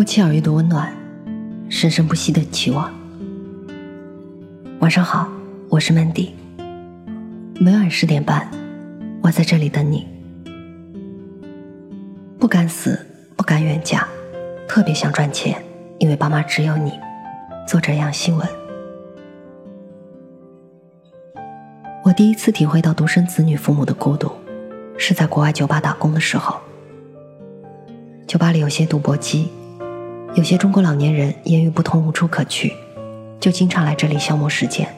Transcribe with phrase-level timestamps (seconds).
[0.00, 0.90] 不期而遇的温暖，
[1.68, 2.90] 生生不息的期望。
[4.78, 5.28] 晚上好，
[5.68, 6.30] 我是 Mandy。
[7.60, 8.50] 每晚十点半，
[9.22, 10.08] 我在这里等你。
[12.38, 12.98] 不敢死，
[13.36, 14.08] 不敢远嫁，
[14.66, 15.62] 特别想赚钱，
[15.98, 16.98] 因为爸妈只有你。
[17.68, 18.48] 作者杨希文。
[22.02, 24.32] 我第一次体会到独生子女父母的孤独，
[24.96, 26.58] 是在国外酒吧打工的时候。
[28.26, 29.50] 酒吧里有些赌博机，
[30.32, 32.72] 有些中国老年人言语不通，无处可去，
[33.40, 34.88] 就经常来这里消磨时间。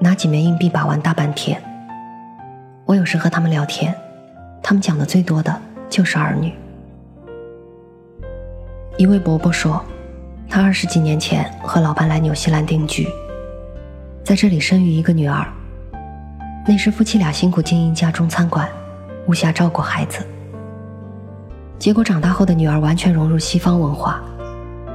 [0.00, 1.62] 拿几枚硬币把玩大半天。
[2.86, 3.94] 我有时和他们聊天，
[4.62, 5.60] 他们讲的最多的
[5.90, 6.54] 就是儿女。
[8.96, 9.84] 一位伯伯说，
[10.48, 13.06] 他二十几年前和老伴来纽西兰定居，
[14.24, 15.46] 在这里生育一个女儿。
[16.66, 18.66] 那时夫妻俩辛苦经营家中餐馆，
[19.26, 20.26] 无暇照顾孩子。
[21.82, 24.22] 结果长大后的女儿完全融入西方文化，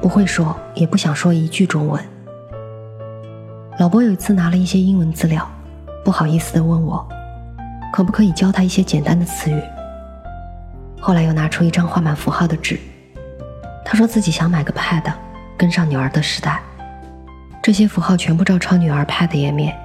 [0.00, 2.00] 不会说也不想说一句中文。
[3.80, 5.44] 老伯有一次拿了一些英文资料，
[6.04, 7.04] 不好意思地问我，
[7.92, 9.60] 可不可以教他一些简单的词语。
[11.00, 12.78] 后来又拿出一张画满符号的纸，
[13.84, 15.12] 他说自己想买个 Pad，
[15.56, 16.62] 跟上女儿的时代。
[17.60, 19.76] 这些符号全部照抄女儿 Pad 页面。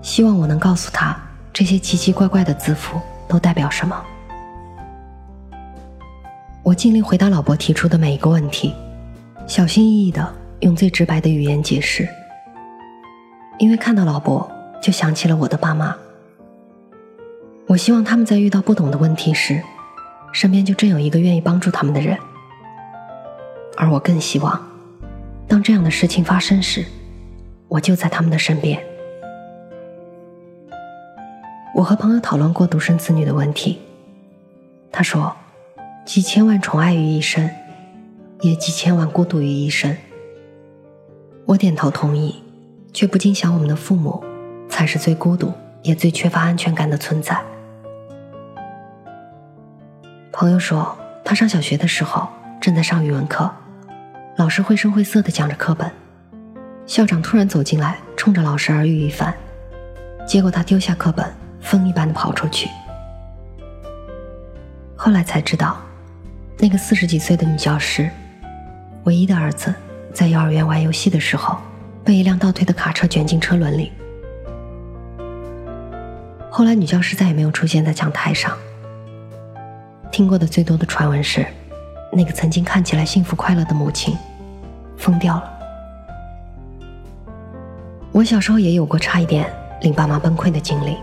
[0.00, 1.14] 希望我能告诉他
[1.52, 3.94] 这些奇奇怪怪的字符都代表什么。
[6.64, 8.74] 我尽力回答老伯提出的每一个问题，
[9.46, 12.08] 小心翼翼的用最直白的语言解释。
[13.58, 15.94] 因为看到老伯，就想起了我的爸妈。
[17.66, 19.62] 我希望他们在遇到不懂的问题时，
[20.32, 22.16] 身边就真有一个愿意帮助他们的人。
[23.76, 24.58] 而我更希望，
[25.46, 26.82] 当这样的事情发生时，
[27.68, 28.82] 我就在他们的身边。
[31.74, 33.80] 我和朋友讨论过独生子女的问题，
[34.90, 35.30] 他说
[36.04, 37.50] ：“几千万宠爱于一身，
[38.42, 39.96] 也几千万孤独于一身。”
[41.46, 42.42] 我点头同意，
[42.92, 44.22] 却不禁想，我们的父母
[44.68, 45.52] 才是最孤独
[45.82, 47.42] 也最缺乏安全感的存在。
[50.30, 52.28] 朋友说，他上小学的时候
[52.60, 53.50] 正在上语文课，
[54.36, 55.90] 老师绘声绘色的讲着课本，
[56.86, 59.34] 校长突然走进来，冲着老师耳语一番，
[60.26, 61.32] 结果他丢下课本。
[61.64, 62.68] 风一般的跑出去。
[64.94, 65.78] 后来才知道，
[66.64, 68.08] 那个四十几岁的女教师，
[69.02, 69.74] 唯一的儿子
[70.14, 71.58] 在幼儿园玩游戏的时候，
[72.02, 73.92] 被一辆倒退的卡车卷进车轮里。
[76.50, 78.56] 后来女教师再也没有出现在讲台上。
[80.10, 81.46] 听过的最多的传闻是，
[82.10, 84.16] 那个曾经看起来幸福快乐的母亲，
[84.96, 85.52] 疯掉了。
[88.10, 89.52] 我小时候也有过差一点
[89.82, 90.96] 令爸妈崩溃的经历。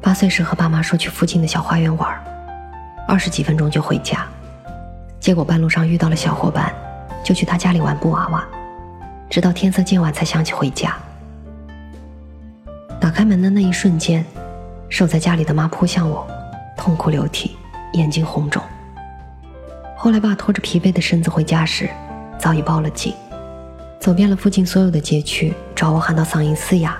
[0.00, 2.20] 八岁时和爸妈说去附近的小花园玩，
[3.10, 4.24] 二十几分钟就回家，
[5.18, 6.72] 结果半路上遇到了小伙伴，
[7.24, 8.46] 就去他家里玩布娃娃，
[9.28, 10.96] 直到天色渐晚才想起回家。
[13.00, 14.24] 打开门的那一瞬间，
[14.88, 16.24] 守在家里的妈扑向我，
[16.76, 17.56] 痛哭流涕，
[17.94, 18.62] 眼睛红肿。
[19.96, 21.90] 后来爸拖着疲惫的身子回家时，
[22.38, 23.12] 早已报了警，
[23.98, 26.96] 走遍了附近所有的街区，找我喊到嗓音嘶哑。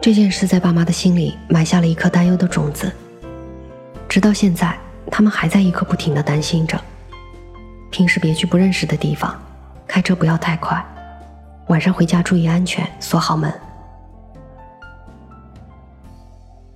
[0.00, 2.92] 这件事在爸妈的心里埋下了一颗担忧的种子，
[4.14, 4.78] 直到现在，
[5.10, 6.80] 他们还在一刻不停的担心着。
[7.90, 9.36] 平时别去不认识的地方，
[9.88, 10.80] 开车不要太快，
[11.66, 13.52] 晚上回家注意安全，锁好门。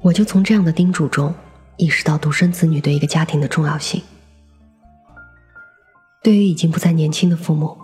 [0.00, 1.32] 我就从这样的叮嘱中，
[1.76, 4.02] 意识到独生子女对一个家庭的重要性。
[6.24, 7.78] 对于已经不再年轻的父母，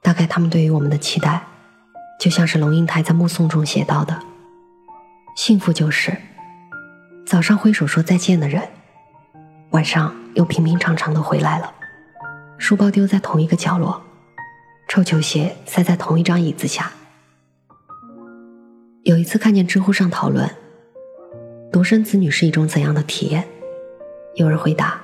[0.00, 1.42] 大概他们对于我们的期待，
[2.18, 4.18] 就像是龙应台在《目送》中写到的。
[5.36, 6.16] 幸福就是
[7.28, 8.66] 早上挥手说再见的人，
[9.72, 11.70] 晚上又平平常常的回来了。
[12.56, 14.02] 书包丢在同一个角落，
[14.88, 16.90] 臭球鞋塞在同一张椅子下。
[19.02, 20.50] 有一次看见知乎上讨论，
[21.70, 23.46] 独生子女是一种怎样的体验？
[24.36, 24.98] 有人回答：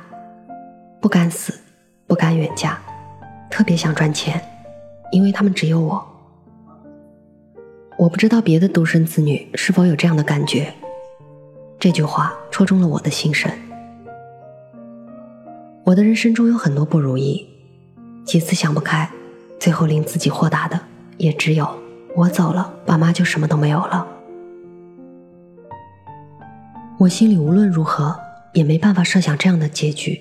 [1.03, 1.53] 不敢死，
[2.07, 2.79] 不敢远嫁，
[3.51, 4.43] 特别想赚钱，
[5.13, 6.03] 因为他们只有我。
[7.99, 10.73] 我不知道别的独生子女是否有这样的感觉。
[11.85, 13.53] 这句话戳中了我的心声。
[15.85, 17.47] 我的人生中有很多不如意，
[18.25, 19.11] 几次想不开，
[19.61, 20.81] 最后令自己豁达的
[21.19, 21.69] 也只有
[22.17, 24.07] 我走了，爸妈就什么都没有了。
[26.97, 28.19] 我心里无论如何
[28.55, 30.19] 也没办法设想这样的结局，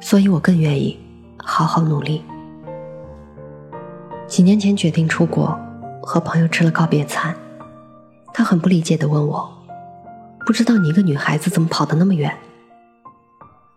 [0.00, 0.98] 所以我更愿意
[1.36, 2.22] 好好努力。
[4.26, 5.60] 几年前决定出国。
[6.00, 7.34] 和朋友吃了告别餐，
[8.32, 9.50] 他很不理解的问我
[10.46, 12.34] ：“不知道你一个女孩子怎么跑得那么远？”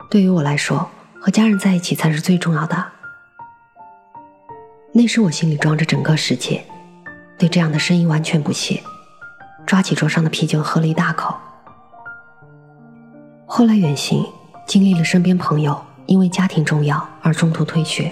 [0.10, 0.90] 对于我来说，
[1.22, 2.86] 和家人在一起才是最重要的。
[4.94, 6.64] 那时我心里装着整个世界，
[7.38, 8.82] 对这样的声音完全不屑，
[9.66, 11.36] 抓起桌上的啤酒喝了一大口。
[13.46, 14.26] 后来远行，
[14.66, 18.12] 经历了身边朋友因为家庭重要而中途退学，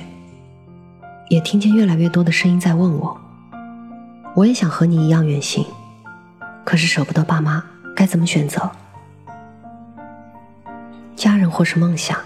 [1.29, 3.17] 也听见越来越多的声音在问我：
[4.35, 5.65] 我也想和你一样远行，
[6.63, 7.63] 可是舍不得爸妈，
[7.95, 8.69] 该怎么选择？
[11.15, 12.19] 家人或是梦想，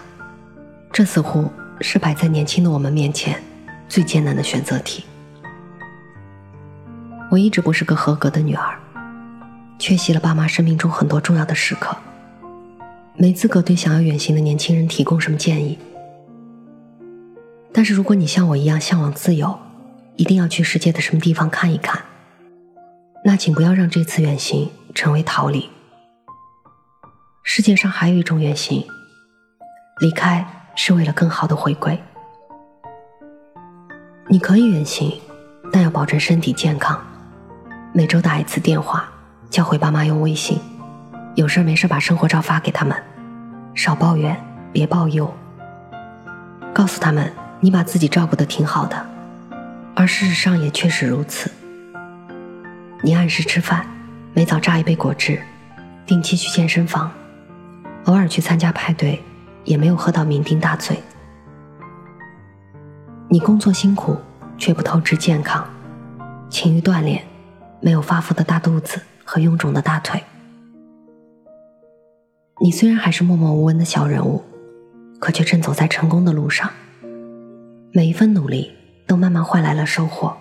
[0.92, 1.48] 这似乎
[1.80, 3.40] 是摆在年轻的我们面前。
[3.88, 5.04] 最艰难的选择题。
[7.28, 8.78] 我一直不是个合格的女儿，
[9.80, 11.96] 缺席了爸妈生命中很多重要的时刻，
[13.16, 15.76] 没资格对想要远行的年轻人提供什么建议。
[17.72, 19.58] 但是如果你像我一样向往自由，
[20.14, 22.00] 一定要去世界的什么地方看一看，
[23.22, 25.68] 那请不要让这次远行成为逃离。
[27.42, 28.86] 世界上还有一种远行，
[30.00, 32.00] 离开是为了更好的回归。
[34.28, 35.20] 你可以远行，
[35.70, 36.98] 但要保证身体健康。
[37.92, 39.10] 每周打一次电话，
[39.50, 40.58] 教会爸妈用微信。
[41.34, 42.96] 有事没事把生活照发给他们，
[43.74, 44.36] 少抱怨，
[44.72, 45.32] 别抱忧。
[46.72, 47.30] 告诉他们
[47.60, 49.06] 你把自己照顾的挺好的，
[49.94, 51.50] 而事实上也确实如此。
[53.02, 53.86] 你按时吃饭，
[54.34, 55.40] 每早榨一杯果汁，
[56.04, 57.10] 定期去健身房，
[58.04, 59.18] 偶尔去参加派对，
[59.64, 60.98] 也没有喝到酩酊大醉。
[63.30, 64.18] 你工作辛苦，
[64.58, 65.66] 却不透支健康，
[66.50, 67.24] 勤于锻炼，
[67.80, 70.22] 没有发福的大肚子和臃肿的大腿。
[72.60, 74.44] 你虽然还是默默无闻的小人物，
[75.18, 76.68] 可却正走在成功的路上。
[77.92, 78.70] 每一份努力
[79.06, 80.36] 都慢慢换来了收获。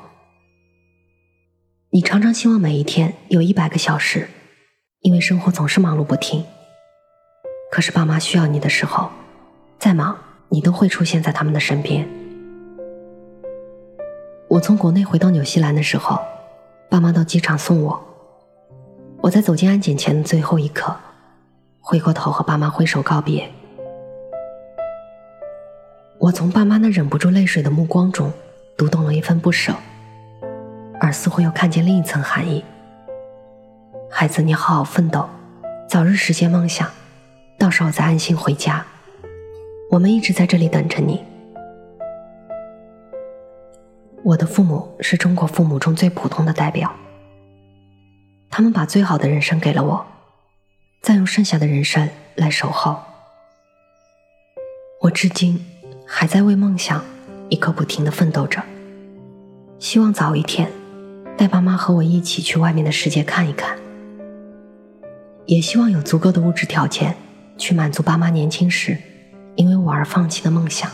[1.91, 4.27] 你常常希望每一天有一百个小时，
[5.00, 6.45] 因为生活总是忙碌不停。
[7.71, 9.09] 可是爸妈需要你的时候，
[9.80, 10.15] 再忙
[10.50, 12.07] 你都会出现在他们的身边。
[14.47, 16.19] 我从国内回到纽西兰的时候，
[16.91, 18.00] 爸妈到机场送我。
[19.21, 20.95] 我在走进安检前的最后一刻，
[21.81, 23.50] 回过头和爸妈挥手告别。
[26.19, 28.31] 我从爸妈那忍不住泪水的目光中，
[28.77, 29.74] 读懂了一份不舍，
[30.99, 32.63] 而似乎又看见另一层含义。
[34.11, 35.27] 孩子，你好好奋斗，
[35.87, 36.89] 早日实现梦想，
[37.57, 38.85] 到时候再安心回家。
[39.89, 41.23] 我们一直在这里等着你。
[44.23, 46.93] 我的父母是中国父母中最普通的代表，
[48.49, 50.05] 他们把最好的人生给了我，
[51.01, 52.99] 再用剩下的人生来守候。
[55.01, 55.65] 我至今
[56.05, 57.03] 还在为梦想
[57.47, 58.61] 一刻不停的奋斗着，
[59.79, 60.69] 希望早一天
[61.39, 63.80] 带爸妈和我一起去外面的世界看一看，
[65.45, 67.15] 也希望有足够的物质条件
[67.57, 68.97] 去满足爸妈年轻时
[69.56, 70.91] 因为我而放弃的梦想。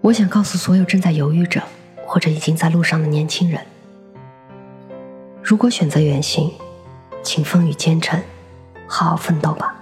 [0.00, 1.62] 我想告诉所有正在犹豫着
[2.06, 3.60] 或者已经在路上的年轻人：
[5.42, 6.50] 如果选择远行，
[7.22, 8.18] 请风雨兼程，
[8.86, 9.76] 好好奋斗吧。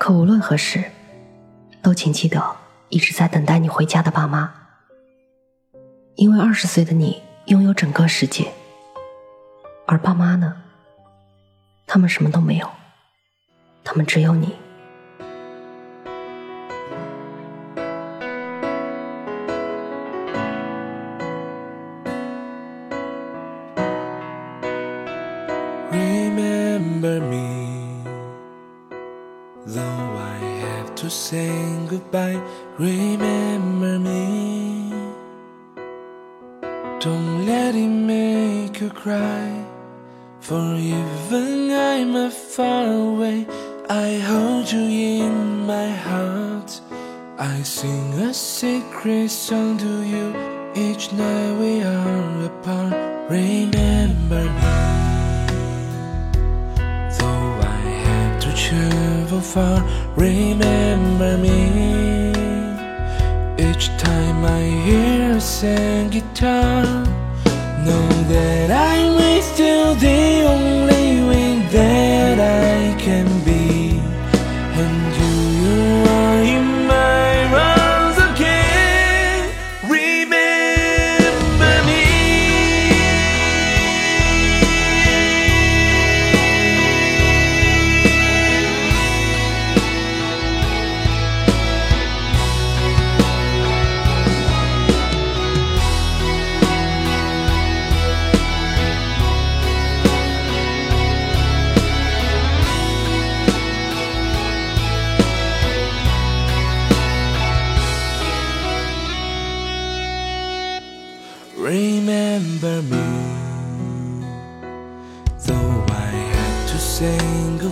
[0.00, 0.82] 可无论何时，
[1.80, 2.42] 都请记得
[2.88, 4.52] 一直在等待你回家的爸妈，
[6.20, 8.52] 因为二十岁的你拥有整个世界，
[9.86, 10.54] 而爸妈呢？
[11.86, 12.70] 他们什么都没有，
[13.82, 14.54] 他们只有你。
[39.02, 39.64] Cry.
[40.40, 43.46] For even I'm far away,
[43.88, 44.84] I hold you
[45.24, 46.80] in my heart.
[47.38, 50.26] I sing a secret song to you
[50.74, 52.92] each night we are apart.
[53.30, 54.72] Remember me.
[57.16, 59.80] Though I have to travel far,
[60.14, 61.60] remember me.
[63.66, 66.99] Each time I hear a sad guitar,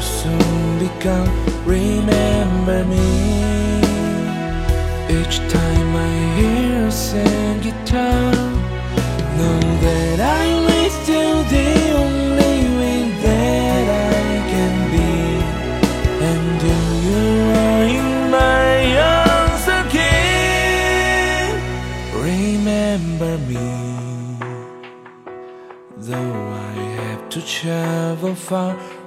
[0.00, 1.30] Soon be gone.
[1.64, 3.08] Remember me.
[5.10, 6.57] Each time I hear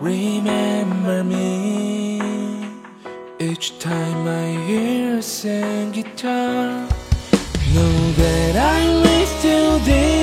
[0.01, 2.19] Remember me
[3.39, 6.89] each time I hear a sing guitar.
[7.71, 10.20] Know that I miss you.